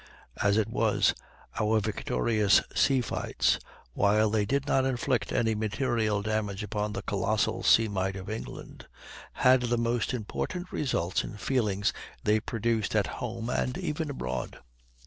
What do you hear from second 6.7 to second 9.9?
the colossal sea might of England, had the